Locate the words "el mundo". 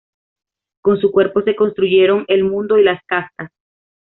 2.27-2.75